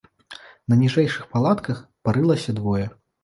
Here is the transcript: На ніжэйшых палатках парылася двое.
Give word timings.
На 0.73 0.77
ніжэйшых 0.83 1.27
палатках 1.35 1.83
парылася 2.07 2.57
двое. 2.61 2.89